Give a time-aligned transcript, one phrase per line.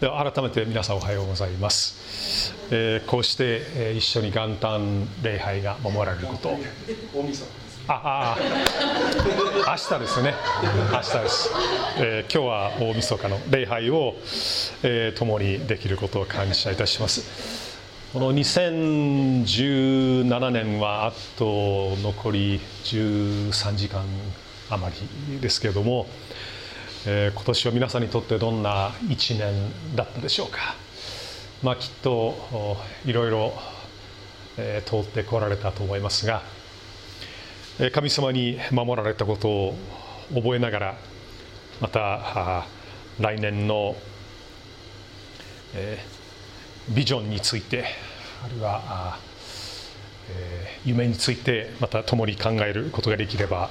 [0.00, 6.56] では改めて皆さんおはようございます、えー、こうして、えー、一緒に元旦礼拝が守られること。
[7.88, 8.38] ああ
[9.66, 10.34] 明日ですね。
[10.92, 11.50] 明日です、
[11.98, 14.14] えー、今日は大晦日の礼拝を、
[14.84, 17.76] えー、共にできることを感謝いたします。
[18.12, 24.04] この2017年はあと残り13時間
[24.70, 24.94] 余
[25.30, 26.06] りですけれども
[27.10, 30.76] えー、今年は皆さんにとってどんな1年だったでしょうか、
[31.62, 32.76] まあ、きっと
[33.06, 33.54] いろいろ、
[34.58, 36.42] え、通ってこられたと思いますが
[37.94, 39.74] 神様に守られたことを
[40.34, 40.98] 覚えながら
[41.80, 42.66] また
[43.18, 43.96] 来年の、
[45.76, 47.86] えー、ビジョンについて
[48.44, 49.18] あるいは、
[50.84, 53.70] 夢についてまた共に考えることができれば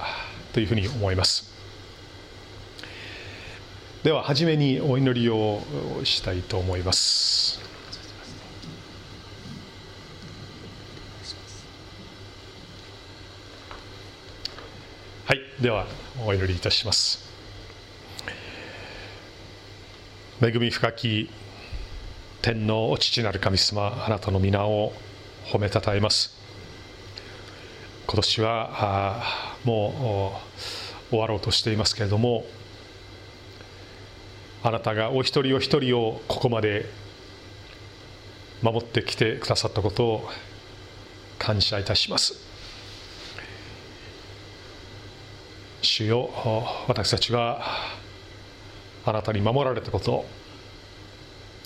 [0.53, 1.56] というふうに思います。
[4.03, 5.59] では初めにお祈りを
[6.03, 7.59] したいと思います。
[15.25, 15.87] はいでは
[16.25, 17.27] お祈りいたします。
[20.41, 21.29] 恵み深き
[22.43, 24.93] 天の父なる神様あなたの皆を
[25.45, 26.37] 褒めたたえます。
[28.05, 29.23] 今年は
[29.65, 30.39] も
[31.09, 32.45] う終わろうとしていますけれども
[34.67, 36.87] あなたがお一人お一人をここまで
[38.61, 40.29] 守ってきてくださったことを
[41.39, 42.33] 感謝いたします
[45.81, 46.29] 主よ
[46.89, 47.61] 私たちは
[49.05, 50.25] あなたに守られたこと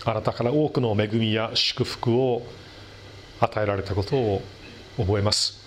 [0.05, 2.44] あなたから多くの恵みや祝福を
[3.39, 4.44] 与えられたことを
[4.97, 5.66] 覚えます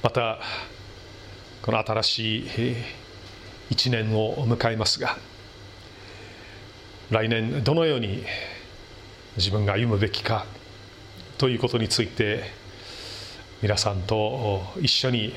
[0.00, 0.38] また
[1.60, 2.46] この新しい
[3.70, 5.18] 一年を迎えますが
[7.10, 8.24] 来年どのように
[9.36, 10.44] 自分が歩むべきか
[11.38, 12.50] ということについて
[13.62, 15.32] 皆さんと一緒に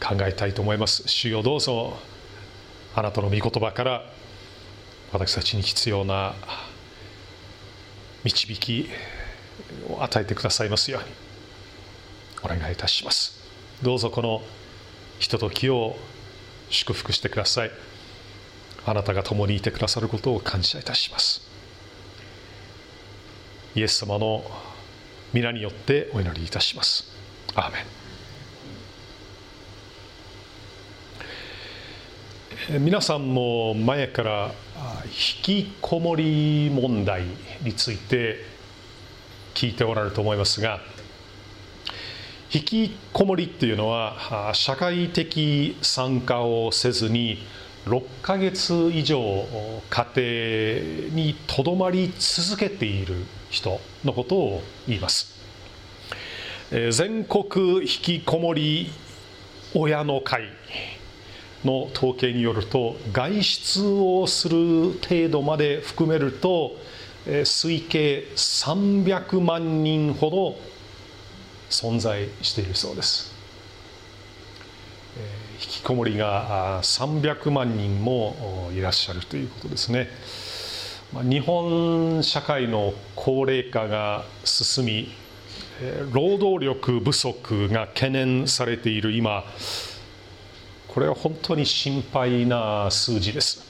[0.00, 1.04] 考えたいと思います。
[1.06, 1.96] 主よどうぞ
[2.94, 4.02] あなたの御言葉から
[5.12, 6.34] 私たちに必要な
[8.24, 8.88] 導き
[9.88, 11.08] を与えてくださいますように
[12.42, 13.40] お願いいたします。
[13.80, 14.42] どうぞこの
[15.20, 15.96] ひとときを
[16.68, 17.70] 祝福してください。
[18.84, 21.42] あなたが共にいてくださることを感謝いたします。
[23.74, 24.44] イエス様の
[25.32, 27.04] 皆によってお祈りいたします。
[27.54, 27.78] アーメ
[32.78, 32.82] ン。
[32.84, 34.52] 皆さんも前から
[35.04, 37.24] 引きこもり問題
[37.62, 38.44] について
[39.54, 40.80] 聞いておられると思いますが
[42.52, 47.38] 引きこもりっていうのは社会的参加をせずに
[47.86, 49.46] 6ヶ月以上
[49.90, 55.40] 家庭にとどまり続けている人のことを言います。
[56.70, 58.90] 全国引きこもり
[59.74, 60.44] 親の会
[61.64, 66.76] の統計によると外出をする程度まで含めると
[67.26, 70.56] 推計300万人ほど
[71.68, 73.31] 存在しているそうです。
[75.68, 80.08] きこもりが300万人もいらっしゃるということですね。
[81.28, 85.08] 日本社会の高齢化が進み
[86.10, 89.44] 労働力不足が懸念されている今
[90.88, 93.62] これは本当に心配な数字です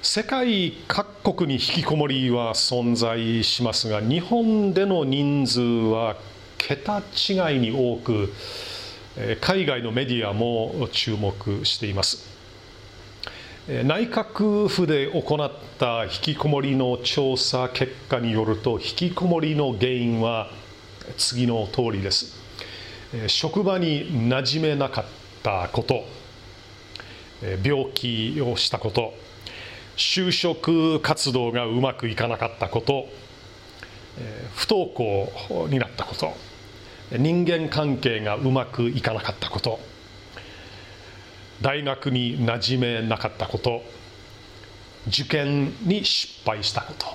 [0.00, 6.16] 世界各国に引きこもりは存在しますが日本での人数は
[6.56, 8.32] 桁違いに多く
[9.42, 12.30] 海外のメディアも注目しています。
[13.68, 20.50] 内閣府で行った引きこもりの調査結果によると引きこもりの原因は
[21.18, 22.40] 次の通りです。
[23.26, 25.04] 職場に馴染めなかっ
[25.42, 26.04] たこと。
[27.62, 29.12] 病気をしたこと。
[29.96, 33.08] 就職活動がうまくいかなかったこと。
[34.54, 36.34] 不登校になったこと。
[37.18, 39.78] 人間関係がうまくいかなかったこと。
[41.60, 43.82] 大学に馴染めなかったこと。
[45.08, 47.06] 受験に失敗したこと。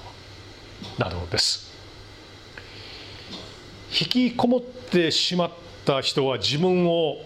[1.00, 1.72] などです。
[4.00, 5.52] 引きこもってしまっ
[5.86, 7.18] た人は自分を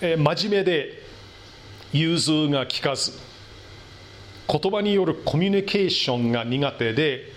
[0.00, 0.16] 真
[0.48, 1.02] 面目で
[1.92, 3.12] 融通が利かず
[4.48, 7.32] 言葉によるコミュニケーションが苦手で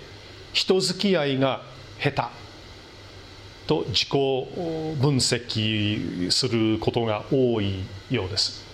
[0.54, 1.64] 人付き合いが
[2.00, 2.44] 下手。
[3.67, 8.65] と自己分析することが多いようです。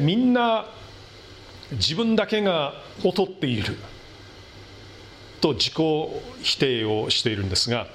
[0.00, 0.66] みんな
[1.72, 3.76] 自分だけが劣っている
[5.40, 5.74] と自己
[6.42, 7.86] 否定をしているんですが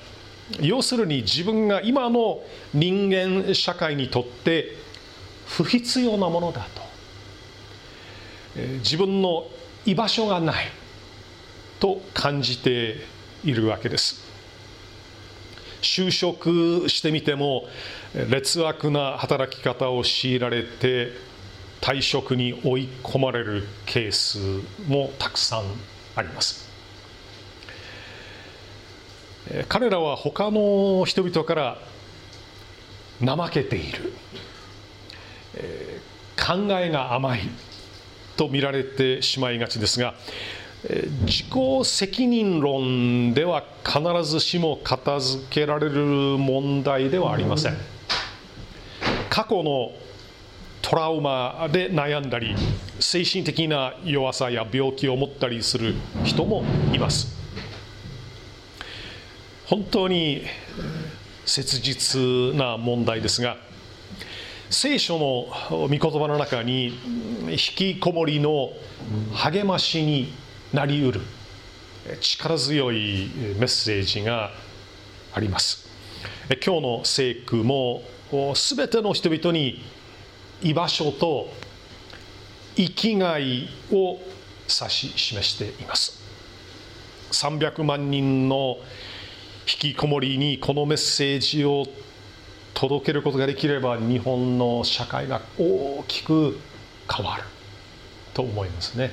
[0.62, 2.42] 要するに自分が今の
[2.74, 4.76] 人間社会にとって
[5.46, 6.86] 不必要なものだと。
[8.80, 9.48] 自分の
[9.86, 10.72] 居場所がない
[11.80, 13.02] と感じて
[13.44, 14.25] いるわけです。
[15.86, 17.66] 就職してみても
[18.30, 21.12] 劣悪な働き方を強いられて
[21.80, 24.40] 退職に追い込まれるケース
[24.88, 25.64] もたくさん
[26.16, 26.66] あります。
[29.70, 31.78] 彼らは他の人々から
[33.24, 34.14] 怠けている。
[36.36, 37.42] 考えが甘い
[38.36, 40.16] と見られてしまいがちですが
[41.26, 41.50] 自己
[41.84, 47.78] 責任論では必ずしも片付けられる問題ではありません。
[49.30, 49.92] 過去の
[50.82, 52.56] トラウマで悩んだり
[53.00, 57.36] 精神的な弱さや病気を持ったりする人もいます。
[59.66, 60.44] 本当に
[61.46, 63.58] 切実な問題ですが
[64.70, 65.48] 聖書の
[65.88, 67.00] 御言葉の中に
[67.50, 68.70] 引きこもりの
[69.34, 70.32] 励ましに
[70.74, 71.22] なりうる
[72.20, 74.52] 力強いメッセージが
[75.34, 75.88] あります。
[76.66, 79.84] 今日の聖句も全ての人々に
[80.62, 81.50] 居場所と
[82.76, 84.20] 生きがいを
[84.68, 86.24] 指し示しています。
[87.32, 88.78] 300万人の
[89.68, 91.86] 引きこもりにこのメッセージを
[92.74, 96.60] 届けることができれば日本の社会が大きく
[97.12, 97.44] 変わる
[98.34, 99.12] と思いますね。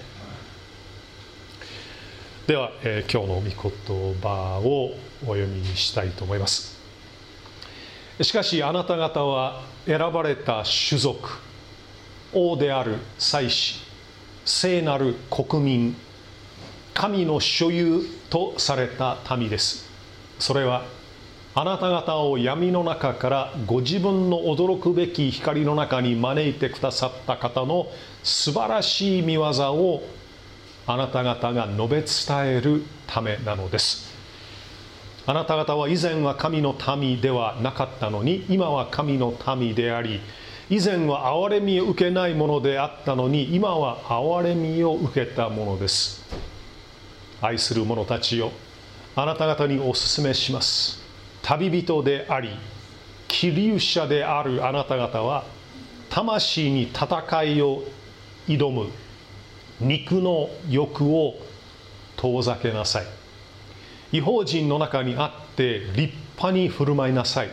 [2.53, 4.91] では、えー、今日の御言葉を
[5.23, 6.79] お読みにしたいと思います。
[8.21, 11.31] しかしあなた方は選ばれた種族
[12.35, 13.81] 王である祭司
[14.45, 15.97] 聖なる国民
[16.93, 19.89] 神の所有とされた民です。
[20.39, 20.85] それは
[21.55, 27.87] あなた方を闇の中からご自分の驚くべき光の中に招いてくださった方の
[28.23, 30.07] 素晴らしい見業を
[30.87, 34.12] あなた方が述べ伝えるためなのです。
[35.25, 40.20] あなた方は以前は神の民ではなかったのに今は神の民であり
[40.69, 46.25] 以前は憐れみを受けないものであったのに今は憐れみを受けたものです。
[47.40, 48.50] 愛する者たちよ
[49.14, 51.00] あなた方にお勧めします。
[51.43, 52.50] 旅人であり
[53.29, 55.44] 気流者であるあなた方は
[56.08, 57.82] 魂に戦いを
[58.49, 58.88] 挑む
[59.82, 61.34] 肉の欲を
[62.17, 63.06] 遠ざけなさい。
[64.12, 67.49] 違法人の中にあって立派に振る舞いなさい。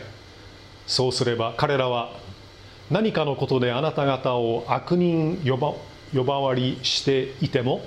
[0.86, 2.12] そうすれば彼らは
[2.90, 5.74] 何かのことであなた方を悪人呼ば
[6.12, 7.82] 呼ばわりしていても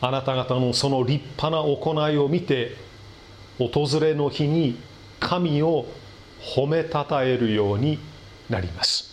[0.00, 2.76] あなた方のその立派な行いを見て
[3.58, 4.78] 訪れの日に
[5.20, 5.86] 神を
[6.40, 7.98] 褒めたたえるように
[8.48, 9.11] なります。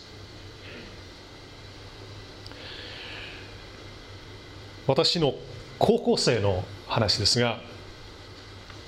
[4.89, 5.35] 私の
[5.77, 7.59] 高校生の話ですが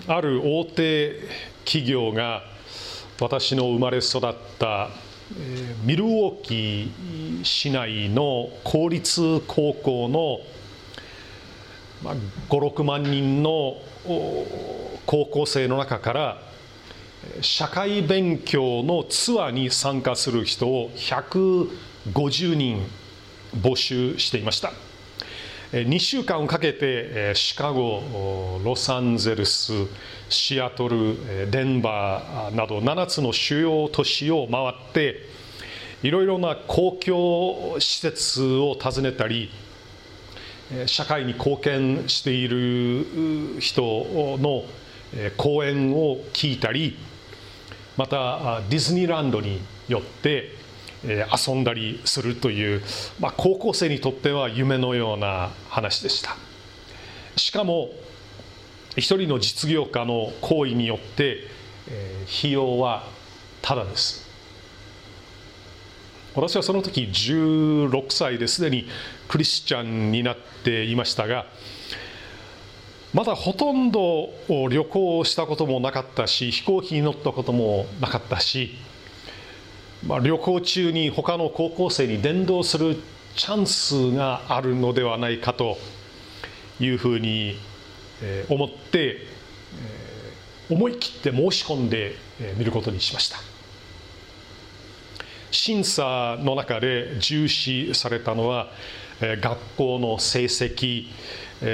[0.07, 1.13] ある大手
[1.63, 2.41] 企業が
[3.19, 4.89] 私の生まれ育った
[5.83, 10.39] ミルウォーキー市内の公立高校の
[12.49, 13.77] 56万人の
[15.05, 16.41] 高校生の中から
[17.41, 22.87] 社会勉強のツアーに参加する人を150人
[23.55, 24.90] 募集していました。
[25.71, 29.71] 2週間をかけてシカゴロサンゼルス
[30.27, 35.21] シアトルデンバーなど7つの主要都市を回って
[36.03, 39.49] いろいろな公共施設を訪ねたり
[40.87, 43.81] 社会に貢献している人
[44.41, 44.65] の
[45.37, 46.97] 講演を聞いたり
[47.95, 50.49] またディズニーランドによって
[51.03, 52.81] 遊んだりするという、
[53.19, 56.35] まあ、高校生にとっては夢のような話でした。
[57.35, 57.89] しかも
[58.97, 61.47] 一人の実業家の行為によって
[62.39, 63.07] 費用は
[63.61, 64.29] ただです。
[66.35, 68.87] 私はその時16歳ですでに
[69.27, 71.45] クリスチャンになっていましたが
[73.13, 74.29] まだほとんど
[74.69, 78.77] 旅行をしたこともなかったし飛行機に乗ったこともなかったし、
[80.05, 82.97] まあ、旅行中に他の高校生に伝道する
[83.35, 85.77] チャンスがあるのではないかと
[86.79, 87.55] いうふうに
[88.49, 89.17] 思って
[90.69, 92.15] 思い切って申し込んで
[92.57, 93.37] みることにしました。
[95.51, 98.69] 審査の中で重視されたのは
[99.19, 101.07] 学校の成績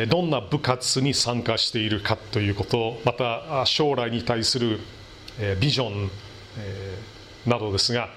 [0.10, 4.80] どんな部活に参加しているかということまた将来に対する
[5.62, 6.10] ビジョン
[7.48, 8.10] などですが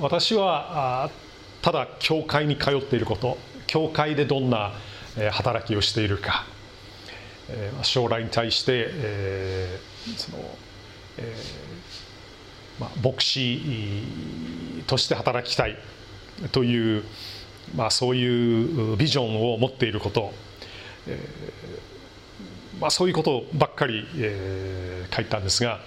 [0.00, 1.10] 私は
[1.62, 4.72] ただ教会に通っていること教会でどんな
[5.30, 6.44] 働きをしているか
[7.82, 8.90] 将来に対して
[10.16, 10.38] その、
[13.02, 14.04] 牧師
[14.86, 15.76] として働きたい
[16.52, 17.04] という、
[17.74, 20.32] まあ、そういうビジョンを持っていること、
[21.06, 25.80] えー、まあ、そういうことばっかり、えー、書いたんですが、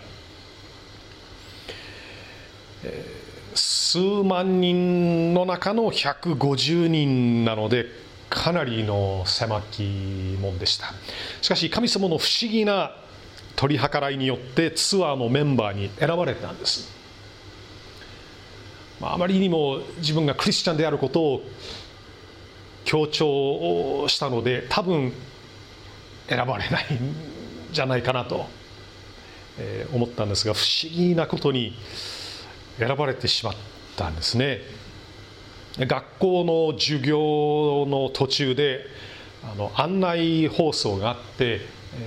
[3.53, 7.85] 数万人の中の150人なので
[8.29, 10.93] かなりの狭きもんでした。
[11.41, 12.95] しかし神様の不思議な
[13.61, 16.89] 取り計らいによってツアーのメンバーに選ばれたんです、
[18.99, 21.43] まあ、あまりにも自分がクリスチャンであることを
[22.83, 25.13] 強調したので多分
[26.27, 27.15] 選ばれないん
[27.71, 28.47] じゃないかなと
[29.93, 31.77] 思ったんですが不思議なことに
[32.77, 33.55] 選ばれてしまっ
[33.95, 34.59] たんですね。
[35.77, 38.85] 学校の授業の途中で
[39.43, 41.61] あの案内放送があって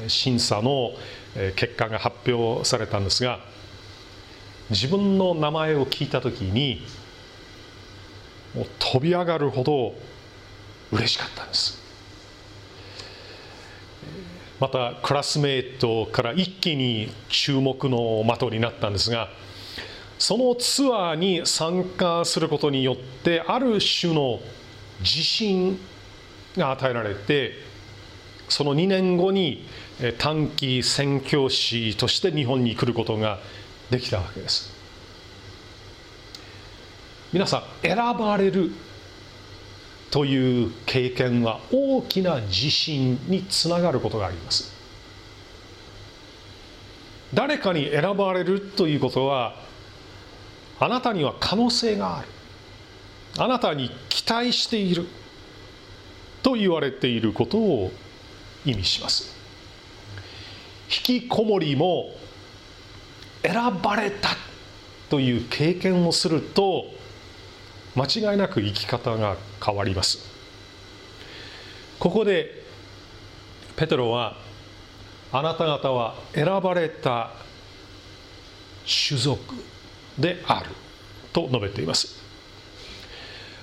[0.08, 0.90] 審査の
[1.56, 3.40] 結果が発表されたんですが
[4.70, 6.86] 自分の名前を聞いた時に
[8.54, 9.94] もう飛び上がるほど
[10.92, 11.82] 嬉しかったんです。
[14.60, 19.28] またクラスメートから一気に注目の的になったんですが
[20.26, 24.40] そのツアーに参加することによってある種の
[25.00, 25.78] 自信
[26.56, 27.52] が与えられて
[28.48, 29.66] その2年後に
[30.16, 33.38] 短期宣教師として日本に来ることが
[33.90, 34.72] できたわけです。
[37.30, 38.70] 皆さん選ばれる
[40.10, 44.72] という経験は大きな自信につながることがあります。
[47.34, 49.73] 誰かに選ばれるということは
[50.80, 52.28] あなたには可能性がある。
[53.38, 55.06] あなたに期待している。
[56.44, 57.90] と言われていることを
[58.66, 59.34] 意味します。
[60.90, 62.10] 引きこもりも
[63.42, 64.28] 選ばれた
[65.08, 66.84] という経験をすると
[67.96, 70.18] 間違いなく生き方が変わります。
[71.98, 72.62] ここで
[73.76, 74.36] ペテロは
[75.32, 77.30] あなた方は選ばれた
[79.08, 79.54] 種族。
[80.18, 80.70] である。
[81.34, 82.14] と述べています。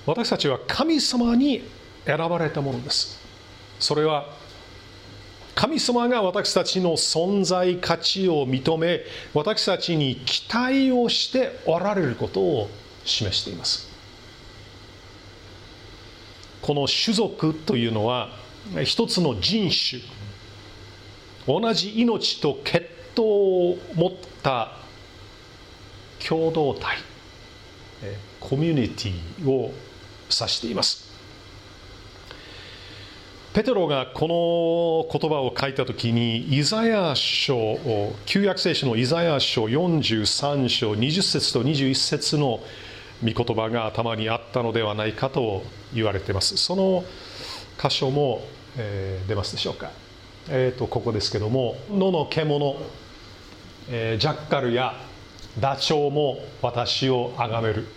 [0.05, 1.63] 私たちは神様に
[2.05, 3.19] 選ばれたものです。
[3.79, 4.27] それは
[5.55, 9.01] 神様が私たちの存在価値を認め
[9.33, 12.69] 私たちに期待をしておられることを
[13.05, 13.89] 示しています。
[16.61, 18.29] この種族というのは
[18.83, 20.01] 一つの人種
[21.47, 24.11] 同じ命と血統を持っ
[24.43, 24.80] た
[26.27, 26.97] 共同体
[28.39, 29.71] コミュニティを
[30.29, 31.11] 指しています。
[33.53, 37.77] ペテロがこの言葉を書いた時にイザヤ書
[38.25, 42.61] 旧約聖書のイザヤ書43章20節と21節の
[43.21, 45.63] 御言葉が頭にあったのではないかと
[45.93, 46.55] 言われています。
[46.55, 47.03] その
[47.77, 48.41] 箇所も、
[48.77, 49.91] えー、出ますでしょうか、
[50.49, 52.77] えーと、ここですけども野の獣、
[53.89, 54.95] えー、ジャッカルや
[55.59, 57.87] ダチョウも私をあがめる。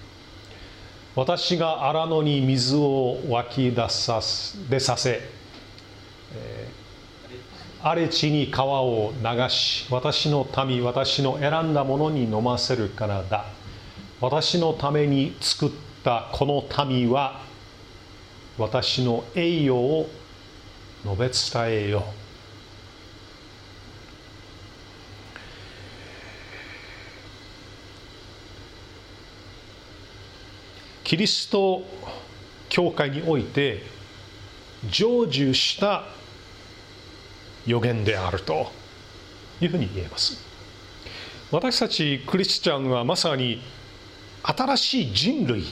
[1.16, 4.20] 私が荒野に水を湧き出さ
[4.68, 5.20] 出させ
[7.80, 13.44] 荒れ地に川を流し私の民私の選んだものに飲ませるからだ。
[14.20, 15.70] 私のために作っ
[16.02, 17.42] たこの民は
[18.56, 20.08] 私の栄誉を
[21.04, 21.98] 述べ伝えよ。
[22.00, 22.23] う
[31.14, 31.80] キリスト
[32.68, 33.84] 教会において
[34.90, 36.02] 成就した
[37.64, 38.72] 予言であると
[39.60, 40.44] いうふうに言えます。
[41.52, 43.62] 私たちクリスチャンはまさに
[44.42, 45.62] 新しい人類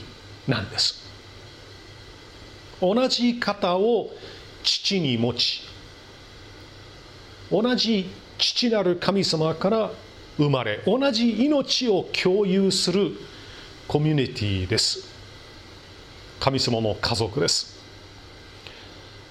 [0.47, 1.03] なんです。
[2.79, 4.11] 同じ方を
[4.63, 5.61] 父に持ち
[7.51, 9.91] 同じ父なる神様から
[10.37, 13.11] 生まれ同じ命を共有する
[13.89, 15.11] コミュニティです。
[16.43, 17.79] 神様の家族です。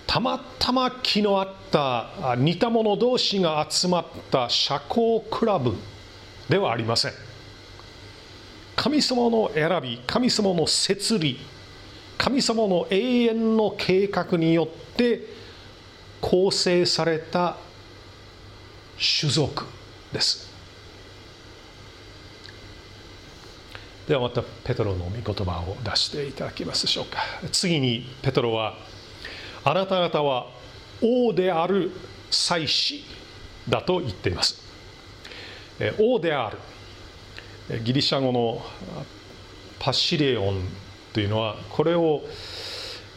[0.07, 5.77] たまたま気の合った似た者同士が集まった社交クラブ
[6.49, 7.13] ではありません。
[8.77, 11.39] 神様の選び神様の設理
[12.17, 15.21] 神様の永遠の計画によって
[16.19, 17.59] 構成された
[19.21, 19.67] 種族
[20.15, 20.52] です。
[24.09, 27.19] ではまたペトロの御言葉を出していただけますでしょうか。
[27.53, 28.77] 次にペトロは
[29.65, 30.49] あなた方は
[31.01, 31.93] 王である
[32.31, 33.05] 祭司
[33.69, 34.61] だと言っています。
[35.99, 36.59] 王である
[37.85, 38.63] ギリシャ語の
[39.79, 40.63] パシレオン
[41.13, 42.23] というのはこれを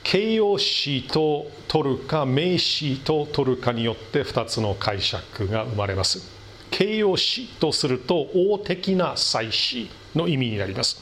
[0.04, 6.32] 形容詞と取るか名詞と取るかによって2つの解釈が生まれます。
[6.70, 9.89] 形容詞とすると王的な祭司。
[10.16, 11.02] の意味になります。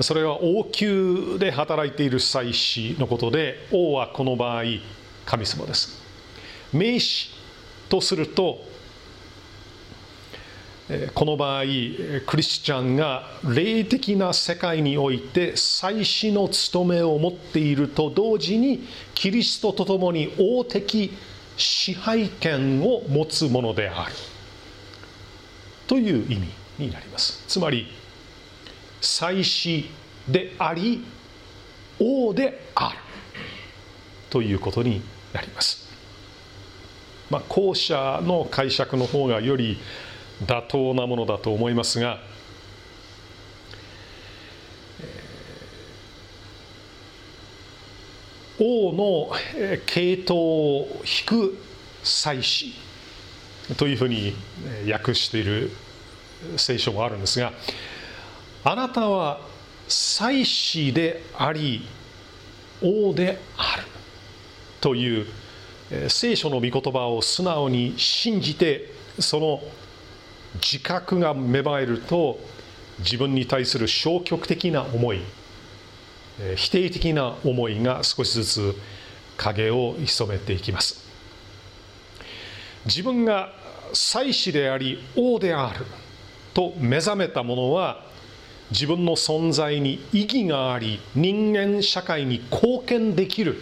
[0.00, 4.62] それは王宮で働いている祭司のことで王はこの場合
[5.26, 6.00] 神様です。
[6.72, 7.30] 名詞
[7.88, 8.60] とすると
[11.14, 11.62] この場合
[12.26, 21.12] クリスチャンが霊的な世界において祭司の務めを持っていると同時にキリストと共に王的
[21.58, 24.12] 支配権を持つものである。
[25.88, 26.48] という意味
[26.78, 27.42] になります。
[27.48, 27.88] つまり
[29.00, 29.90] 祭司
[30.28, 31.04] であり
[31.98, 32.98] 王である。
[34.30, 35.02] ということに
[35.32, 35.88] なります。
[37.30, 39.78] まあ後者の解釈の方がより
[40.46, 42.18] 妥当なものだと思いますが
[48.60, 49.30] 王の
[49.86, 51.58] 系統を引く
[52.02, 52.72] 祭司
[53.76, 54.34] というふうに
[54.90, 55.70] 訳している
[56.56, 57.52] 聖書もあるんですが
[58.64, 59.40] あなたは
[59.86, 61.86] 祭司であり
[62.82, 63.84] 王である
[64.80, 65.26] という
[66.08, 69.60] 聖書の御言葉を素直に信じてその
[70.54, 72.38] 自覚が芽生えると
[73.00, 75.20] 自分に対する消極的な思い
[76.56, 78.76] 否定的な思いが少しずつ
[79.36, 81.06] 影を潜めていきます。
[82.86, 83.52] 自分が
[83.92, 85.84] 祭司であり王である
[86.54, 88.07] と目覚めた者は
[88.70, 93.56] 自分の存在に意義があり人間社会に貢献できる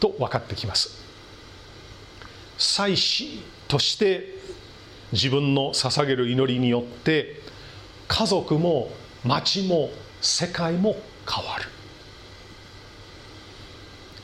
[0.00, 1.00] と分かってきます。
[2.58, 4.34] 祭司として
[5.12, 7.40] 自分の捧げる祈りによって
[8.08, 8.90] 家族も
[9.24, 10.96] 町も世界も
[11.28, 11.66] 変わる。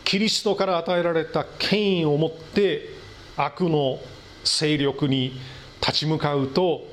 [0.04, 2.90] キリストから与えられた権威を持って
[3.36, 3.98] 悪の
[4.44, 5.38] 勢力に
[5.80, 6.86] 立ち向かうと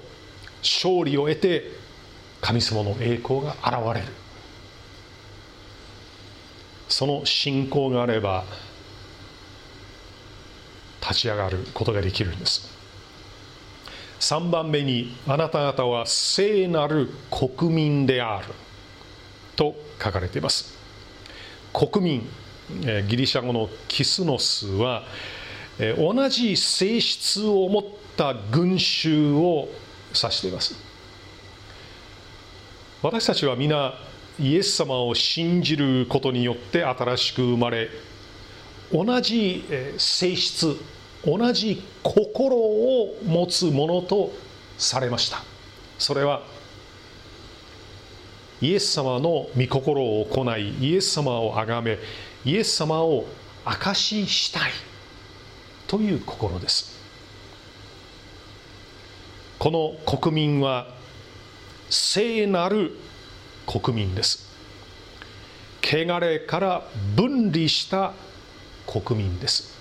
[0.62, 1.83] 勝利を得て
[2.44, 4.08] 神様の栄光が現れる。
[6.90, 8.44] その信仰があれば
[11.02, 12.70] 立ち上がることができるんです。
[14.20, 18.48] 3番目にあなた方は聖なる国民である。
[19.56, 20.76] と書かれています。
[21.74, 22.28] 国民
[23.08, 25.04] ギリシャ語のキスノスは
[25.98, 27.84] 同じ性質を持っ
[28.18, 29.70] た群衆を
[30.10, 30.76] 指しています。
[33.04, 33.96] 私たちは皆
[34.40, 37.90] イエス様を信じることによって新しく生まれ
[38.94, 39.66] 同じ
[39.98, 40.78] 性質
[41.26, 44.32] 同じ心を持つものと
[44.78, 45.44] されました。
[46.00, 46.44] それは
[48.62, 52.00] イエス様の御心を行いイエス様を崇め
[52.46, 53.26] イエス様を
[53.66, 54.72] 証ししたい
[55.88, 56.98] という心です。
[59.60, 61.03] この国民は
[61.94, 62.98] 聖なる
[63.68, 64.52] 国民です。
[65.84, 66.84] 汚れから
[67.16, 68.14] 分離した
[68.88, 69.78] 国民です。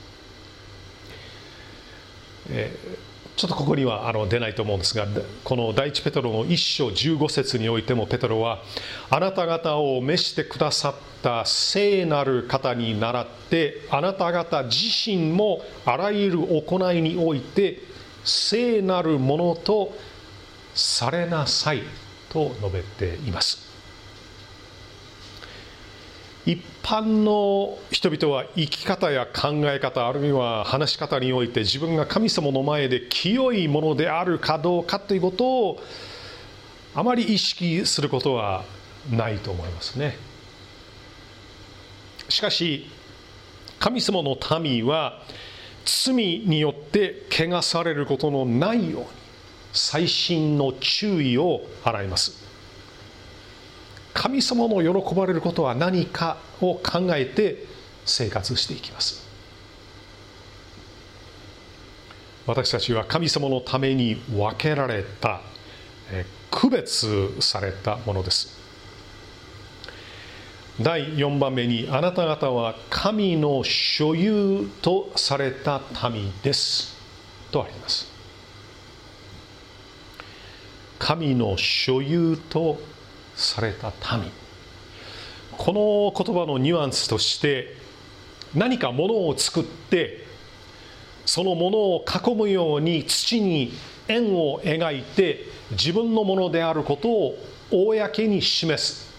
[2.50, 5.06] えー、ちょっとここにはあの出ないと思うんですが
[5.42, 8.62] この第一ペトロの一章15節においてもペトロは
[9.08, 17.80] あなた方を召してくださった聖なる方に倣ってあなた方自身もあらゆる行いにおいて
[18.24, 19.92] 聖なるものと
[20.74, 22.01] されなさい。
[22.32, 23.72] と述べています。
[26.44, 35.80] 一般の人々は生き方や考え方あるいは話し方において自分が神様の前で清いものであるかどうかということを
[36.94, 38.64] あまり意識することは
[39.10, 40.16] ないと思いますね
[42.28, 42.90] しかし
[43.78, 45.22] 神様の民は
[45.84, 49.06] 罪によって汚されることのないように
[49.72, 52.42] 細心の注意を払います。
[54.14, 57.64] 神様の喜ばれることは何かを考えて
[58.04, 59.22] 生活していきます。
[62.46, 65.40] 私たちは神様のために分けられた
[66.50, 68.60] 区別されたものです。
[70.80, 75.80] 第4番目にあなた方は神の所有とされた
[76.10, 76.96] 民です。
[77.50, 78.11] とあります。
[81.02, 82.78] 神の所有と
[83.34, 84.30] された民。
[85.58, 87.76] この言葉のニュアンスとして
[88.54, 90.24] 何かものを作って
[91.26, 93.72] そのものを囲むように土に
[94.06, 95.40] 円を描いて
[95.72, 97.36] 自分のものであることを
[97.72, 99.12] 公に示す。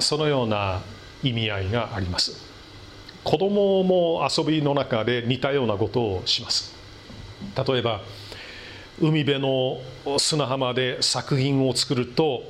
[0.00, 0.82] そのような
[1.22, 2.44] 意味合いがあります。
[3.22, 6.74] 子供も遊びの中で似たようなことをします。
[7.56, 8.00] 例えば
[9.00, 9.78] 海辺の
[10.18, 12.42] 砂浜で作品を作ると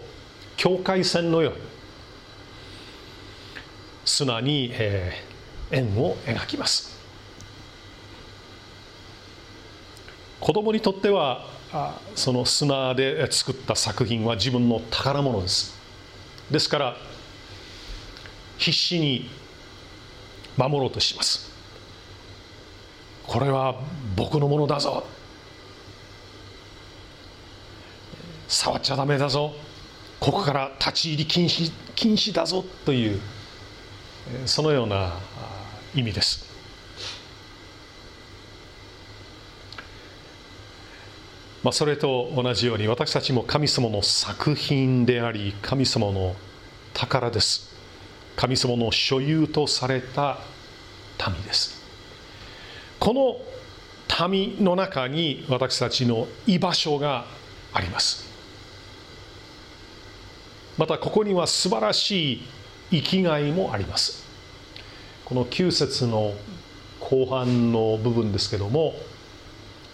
[0.57, 1.59] 境界線のように
[4.05, 5.13] 砂に、え
[5.71, 6.99] 円を描きます。
[10.41, 11.47] 子供にとっては
[12.17, 15.79] その砂で作った作品は自分の宝物です。
[16.51, 16.97] ですから
[18.59, 19.31] 必死に
[20.57, 21.51] 守ろうとします。
[23.27, 23.77] これは
[24.17, 25.05] 僕のものだぞ。
[28.51, 29.53] 触っちゃダメだぞ。
[30.19, 32.65] ここから立ち入り禁止禁止だぞ。
[32.85, 33.21] という
[34.45, 35.15] そのような
[35.95, 36.51] 意味です。
[41.63, 46.35] まあ、それと同じように私たちも神様の作品であり神様の
[46.93, 47.71] 宝です。
[48.35, 50.39] 神様の所有とされた
[51.29, 51.81] 民です。
[52.99, 57.27] この民の中に私たちの居場所が
[57.73, 58.30] あります。
[60.81, 62.43] またここには素晴らしい
[62.91, 64.25] 生きがいもあります。
[65.27, 66.33] この9節の
[67.01, 68.95] 後半の部分ですけども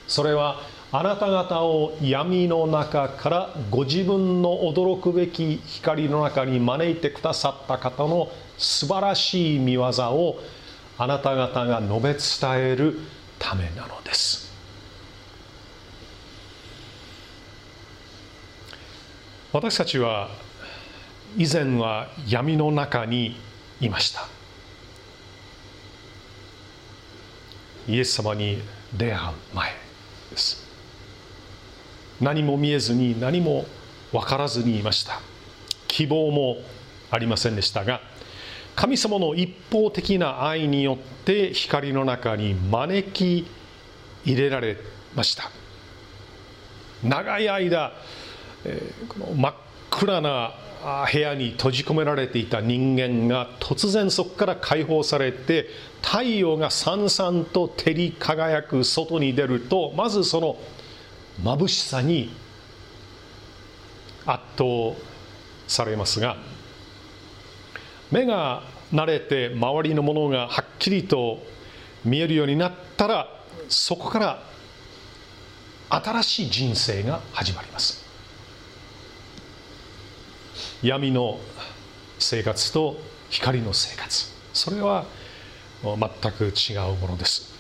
[0.07, 0.61] それは
[0.93, 10.41] あなた方を闇の中からご自分の驚くべき光の中に招いてくださった方の素晴らしい見業を
[10.99, 13.01] あなた方が述べ伝える
[13.41, 14.55] ためなのです。
[19.53, 20.46] 私たちは
[21.37, 23.37] 以前は闇の中に
[23.81, 24.27] いました。
[27.89, 28.63] イエス様に
[28.97, 29.71] 出会う前
[30.31, 30.67] です。
[32.21, 33.67] 何も見えずに何も
[34.13, 35.21] 分からずにいました。
[35.89, 36.59] 希望も
[37.11, 38.01] ありませんでしたが
[38.75, 43.47] 神様の一方的な愛によって光の中に招き
[44.25, 44.77] 入れられ
[45.15, 45.51] ました。
[47.03, 47.93] 長い間、
[48.65, 49.55] えー、この真っ
[49.97, 50.53] 暗な
[51.11, 55.69] 部屋に閉じ込められていた人間が突然そこから解放されて
[56.03, 60.57] 太陽がさんさんと照り輝く外に出るとまずその
[61.43, 62.31] 眩しさに
[64.27, 64.65] 圧倒
[65.67, 66.37] されますが
[68.13, 71.43] 目が慣れて周りのものがはっきりと
[72.05, 73.29] 見えるようになったら
[73.69, 74.43] そこから
[75.89, 78.06] 新しい人生が始まります。
[80.83, 81.39] 闇の
[82.19, 82.97] 生活と
[83.31, 84.27] 光の生活。
[84.53, 85.05] それは
[85.83, 87.55] 全く違うものです。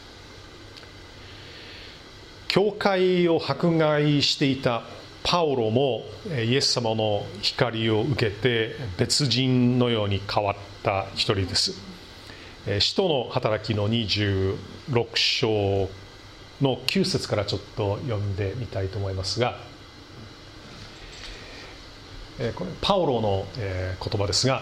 [2.48, 4.82] 教会を迫害していた
[5.22, 11.74] パウロもイエス様の光を受けて別人のように変わった一人です。
[12.80, 14.56] 使徒の働きの26
[15.14, 15.88] 章
[16.60, 19.58] の9節からちょっと読んでみたいと思いますが
[22.54, 24.60] これパウロの言葉ですが。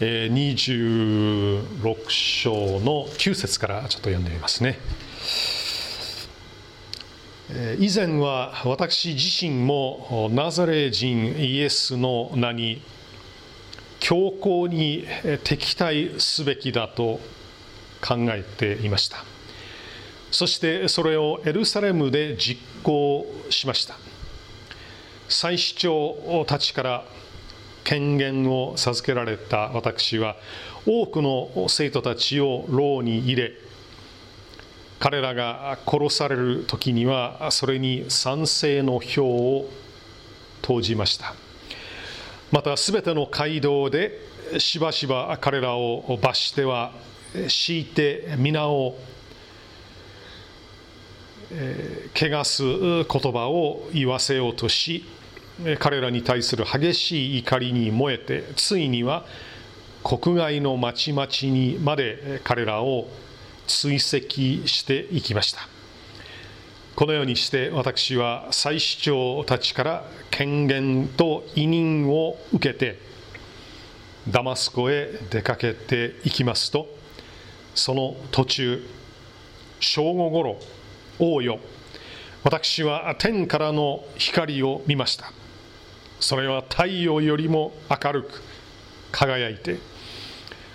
[0.00, 4.78] 26章の9節からちょっと読んでみますね。
[7.78, 12.82] 以前は私自身もナザレ人イエスの名に
[14.04, 15.06] 強硬に
[15.44, 17.20] 敵対すべきだと
[18.02, 19.24] 考えていました。
[20.30, 23.96] そしてそれをエルサレムで実行しました。
[25.26, 27.04] 祭司長たちから
[27.82, 30.36] 権限を授けられた私は
[30.84, 33.52] 多くの生徒たちを牢に入れ
[35.00, 39.70] 彼らが殺される時にはそれに賛成の票を
[40.60, 41.43] 投じました。
[42.54, 44.16] またすべての街道で
[44.58, 46.92] しばしば彼らを罰しては
[47.48, 48.96] 敷いて皆を
[52.14, 55.04] 汚す言葉を言わせようとし
[55.80, 59.24] 彼らに対する激しい怒りに燃えてついには
[60.04, 63.08] 国外の町々にまで彼らを
[63.66, 63.98] 追跡
[64.68, 65.73] していきました。
[66.96, 72.98] このようにして私は祭司長たちから権限と委任を受けて
[74.28, 76.86] ダマスコへ出かけていきますと
[77.74, 78.86] その途中
[79.80, 80.58] 正午ごろ
[81.18, 81.58] 王よ
[82.44, 85.32] 私は天からの光を見ました。
[86.20, 88.42] それは太陽よりも明るく
[89.12, 89.78] 輝いて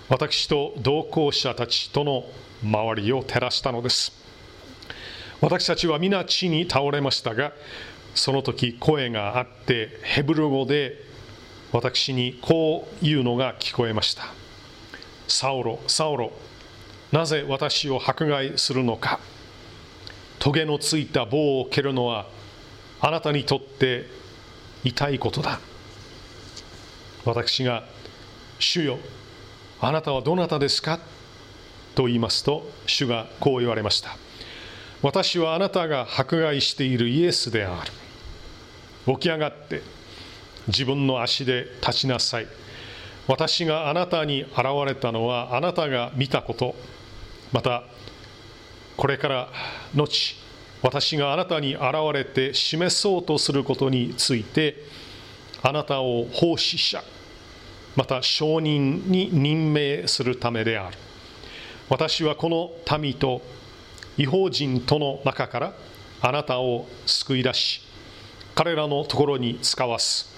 [0.08, 2.24] 私と同行者たちとの
[2.62, 4.19] 周りを照らしたのです。
[5.40, 7.52] 私たちは皆地に倒れましたが
[8.14, 10.96] その時声があってヘブル語で
[11.72, 14.24] 私にこう言うのが聞こえました。
[15.28, 16.32] サオロサオロ
[17.12, 19.20] なぜ私を迫害するのか。
[20.40, 22.26] トゲのついた棒を蹴るのは
[23.00, 24.06] あなたにとって
[24.84, 25.60] 痛いことだ。
[27.24, 27.84] 私が
[28.58, 28.98] 主よ
[29.80, 30.98] あなたはどなたですか？
[31.94, 34.16] と言いますと主がこう言われました。
[35.02, 37.90] 私はあなたが迫害しているイエスである。
[39.14, 39.82] 起き上がって
[40.66, 42.46] 自分の足で立ちなさい。
[43.26, 46.74] 私があなたに現れたのはあなたが見たこと。
[47.52, 47.84] また
[48.96, 49.48] これから
[49.94, 50.36] 後
[50.82, 54.76] 私があなたに現れて示そうとすることについて
[55.62, 57.02] あなたを奉仕者
[57.96, 60.96] また証人に任命するためである。
[61.88, 63.42] 私はこの民と
[64.20, 65.74] 違法人との中から
[66.20, 67.80] あなたを救い出し
[68.54, 70.28] 彼らのところに使わす。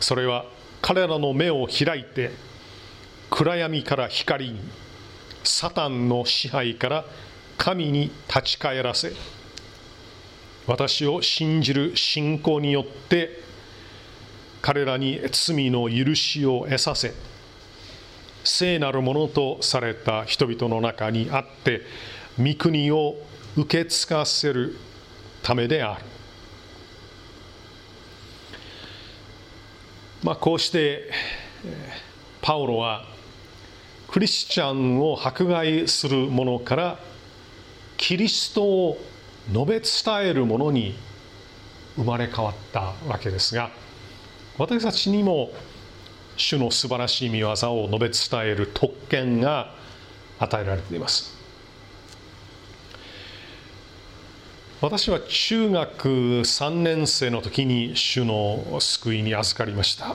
[0.00, 0.46] それは
[0.80, 2.30] 彼らの目を開いて
[3.28, 4.60] 暗闇から光に
[5.44, 7.04] サタンの支配から
[7.58, 9.12] 神に立ち返らせ
[10.66, 13.42] 私を信じる信仰によって
[14.62, 17.12] 彼らに罪の許しを得させ
[18.42, 21.82] 聖なるものとされた人々の中にあって
[22.38, 23.16] 御国を
[23.56, 24.76] 受け継がせる
[25.42, 26.04] ためである。
[30.22, 31.10] まあ、こうして
[32.42, 33.04] パウロは
[34.08, 36.98] クリスチャンを迫害する者から
[37.96, 38.98] キリストを
[39.52, 40.96] 述べ伝えるものに
[41.96, 43.70] 生まれ変わったわけですが
[44.56, 45.50] 私たちにも
[46.36, 49.74] 主の素晴らしい見業を述べ伝える特権が
[50.38, 51.37] 与えられています
[54.80, 60.14] 私は中学3年生の時に主の救いに預かりました。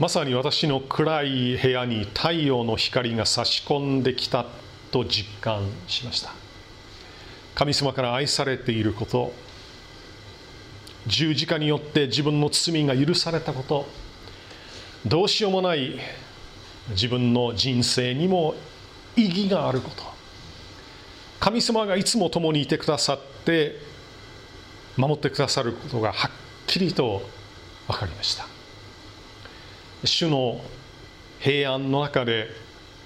[0.00, 4.44] まさに私の暗い部屋に太陽の光が差し込んできた
[4.90, 6.32] と実感しました。
[7.54, 9.32] 神様から愛されていること
[11.06, 13.86] 十字架によって自分の罪が許されたこと
[15.06, 15.96] どうしようもない
[16.90, 18.56] 自分の人生にも
[19.14, 20.17] 意義があること。
[21.48, 23.76] 神様がいつも共にいてくださって
[24.98, 26.30] 守ってくださることがはっ
[26.66, 27.22] きりと
[27.86, 28.44] 分かりました。
[30.04, 30.60] 主の
[31.38, 32.48] 平安の中で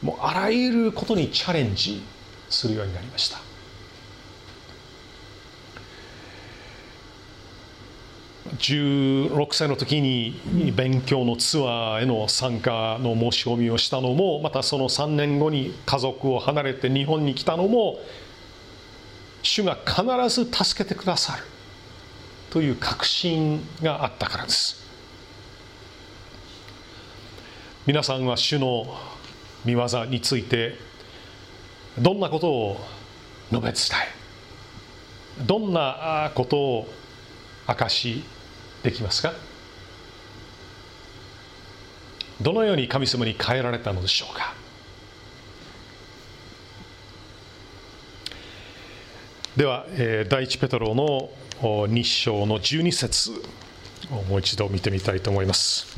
[0.03, 2.03] もうあらゆることにチャレンジ
[2.51, 3.39] するようになりました。
[8.59, 18.01] 16歳の時に勉強のツアーへの参加の申し込みをしたのもまたその3年後に家族を離れて日本に来たのも
[19.43, 21.45] 主が必ず助けてくださる。
[22.51, 24.83] という確信があったからです。
[27.87, 28.87] 皆さんは主の
[29.65, 30.77] 見業について
[31.99, 32.81] どんなことを
[33.51, 33.75] 述べ伝
[35.41, 36.89] えどんなことを
[37.67, 38.23] 明かし
[38.83, 39.33] できますか？
[42.41, 44.55] どのように神様に変えられたのでしょうか？
[49.57, 51.29] では、え第一ペトロの
[51.61, 53.33] 2章の12節
[54.11, 55.95] をもう一度見てみたいと思います。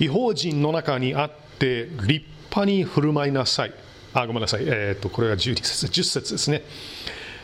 [0.00, 3.74] 違法人の中にあって立派に振る舞いなさい。
[4.14, 5.86] あごめんなさい、えーと、これは12節。
[5.86, 6.64] 10節ですね。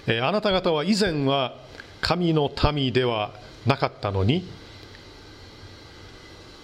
[0.09, 1.57] えあなた方は以前は
[2.01, 3.33] 神の民では
[3.65, 4.45] なかったのに。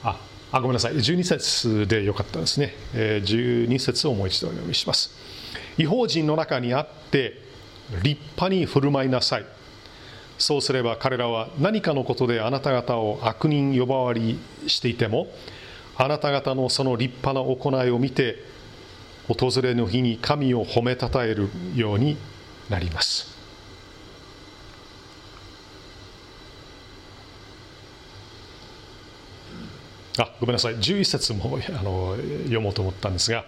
[0.02, 0.18] あ
[0.50, 0.94] あごめんなさい。
[0.94, 5.29] 12節でよかったですね、え12節をもう一度お読みします。
[5.80, 7.40] 違法人の中にあって
[8.02, 9.46] 立派に振る舞いなさい。
[10.36, 15.26] そうすれば彼らは何かのことであなた方を悪人呼ばわりしていても
[15.96, 18.36] あなた方のその立派な行いを見て
[19.28, 22.18] 訪れの日に神を褒めたたえるように
[22.68, 23.39] なります。
[30.20, 30.74] あごめんなさい。
[30.76, 33.44] 11節もあの読もうと思ったんですが、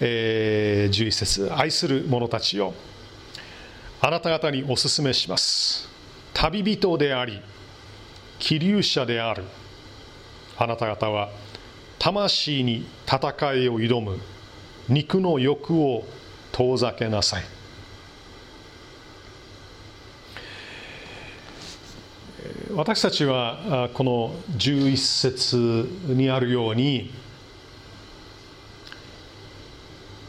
[0.00, 1.52] えー、11節。
[1.52, 2.74] 愛する者たちよ
[4.00, 5.88] あなた方にお勧めします。
[6.32, 7.40] 旅人であり
[8.38, 9.44] 気流者である。
[10.56, 11.28] あなた方は
[11.98, 14.18] 魂に戦いを挑む。
[14.88, 16.04] 肉の欲を
[16.52, 17.42] 遠ざけなさい。
[22.74, 27.12] 私たちはこの11節にあるように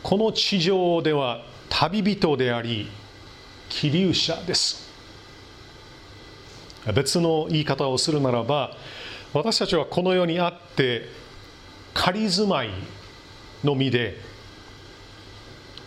[0.01, 2.89] この地上では旅人であり
[3.69, 4.91] 気流者です。
[6.93, 8.75] 別の言い方をするならば
[9.33, 11.07] 私たちはこの世にあって
[11.93, 12.71] 仮住まい
[13.63, 14.17] の身で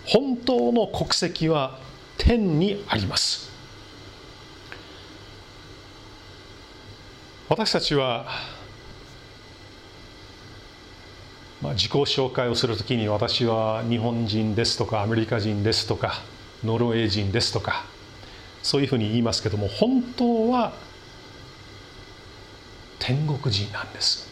[0.07, 1.79] 本当の国籍は
[2.16, 3.56] 天にあります。
[7.49, 8.27] 私たちは、
[11.63, 16.23] まあ、自己紹介をするときに私は日本人ですとかアメリカ人ですとか
[16.65, 17.85] ノルウェー人ですとか
[18.65, 20.73] そういうふうに言いますけども本当は
[22.99, 24.29] 天国人なんです。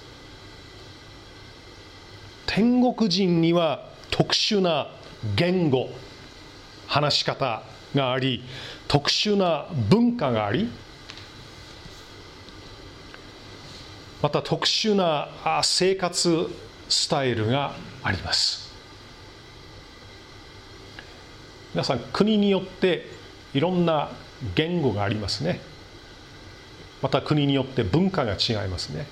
[2.46, 4.88] 天国人には特殊な
[5.36, 5.88] 言語
[6.88, 7.62] 話し方
[7.94, 8.42] があり
[8.88, 10.68] 特殊な文化があり
[14.24, 15.28] また特殊な
[15.62, 16.48] 生活
[16.88, 18.72] スタイルがあります。
[21.74, 23.04] 皆さん国によって
[23.52, 24.08] いろんな
[24.54, 25.60] 言語がありますね。
[27.02, 29.06] また国によって文化が違いますね。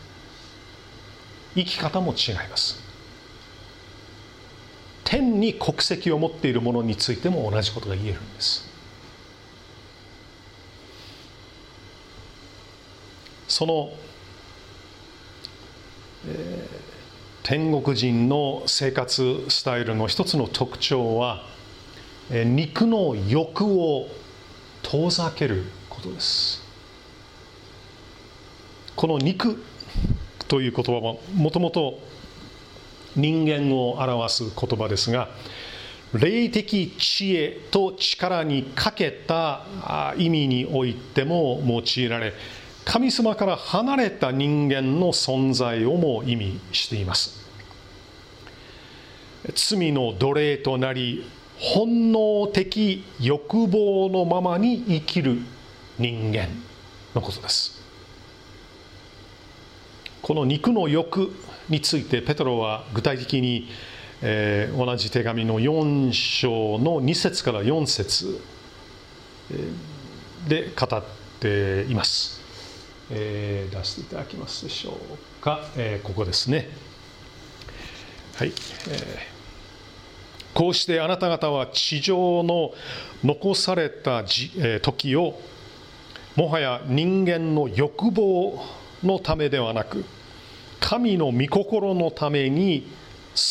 [1.56, 2.82] 生き方も違います。
[5.04, 8.66] 天に国籍を持っているものについても同じことが言えるんです。
[13.46, 13.92] その
[16.26, 21.44] えー、天国人の生活スタイルの一つの特徴は、
[22.30, 24.08] えー、肉の欲を
[24.82, 26.62] 遠ざけることです。
[28.94, 29.62] この肉
[30.48, 31.98] という言葉はもともと
[33.16, 35.28] 人間を表す言葉ですが
[36.12, 39.64] 霊的知恵と力にかけた
[40.18, 42.34] 意味においても用いられ
[42.84, 47.42] 神様から離れた人間の存在をも意味しています。
[49.54, 51.24] 罪の奴隷となり
[51.58, 55.38] 本能的欲望のままに生きる
[55.98, 56.48] 人間
[57.14, 57.80] のことです。
[60.20, 61.32] この肉の欲
[61.68, 63.68] についてペトロは具体的に、
[64.22, 68.40] えー、同じ手紙の4章の2節から4節
[70.48, 71.04] で語っ
[71.40, 72.41] ています。
[73.14, 76.68] えー、出していただけますでしょうか、えー、ここですね。
[78.36, 78.54] はい、えー、
[80.54, 82.72] こうしてあなた方は地上の
[83.22, 85.38] 残されたじ、えー、時を
[86.36, 88.64] もはや人間の欲望
[89.04, 90.06] のためではなく
[90.80, 92.90] 神の御心のために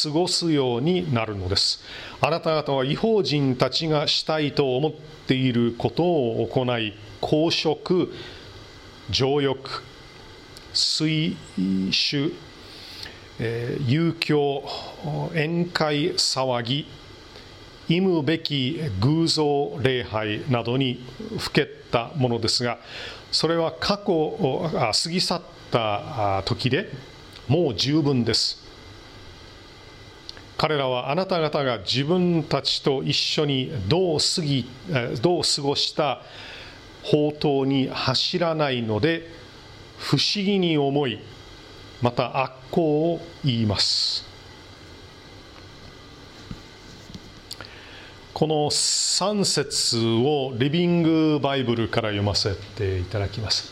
[0.03, 1.83] 過ごすようになるのです。
[2.19, 4.91] あなた方は違法人たちがしたいと思っ
[5.27, 8.11] ていることを行い公職
[9.11, 9.83] 情欲
[10.73, 11.35] 水
[11.91, 12.31] 酒、
[13.39, 14.63] えー、遊興
[15.33, 16.87] 宴会騒ぎ
[17.87, 21.03] 忌むべき偶像礼拝などに
[21.37, 22.79] ふけったものですが
[23.31, 26.89] それは過去過ぎ去った時で
[27.47, 28.61] もう十分です。
[30.57, 34.69] 彼らはあなた方が自分たちと一緒にどう過ぎ
[35.21, 36.21] どう過ごした
[37.03, 39.27] 宝刀に走らないので
[39.97, 41.19] 不思議に思い
[42.01, 44.25] また悪行を言います。
[48.33, 53.71] この3節をリビングバイブルから読ませていただきます。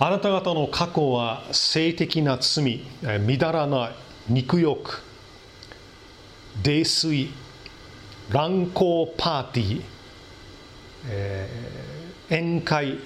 [0.00, 2.80] あなた方の過去は性的な罪
[3.20, 3.92] みだらな
[4.28, 5.02] 肉欲
[6.64, 7.28] 泥酔
[8.30, 9.82] 乱交パーティー、
[11.06, 11.93] えー
[12.30, 12.98] 宴会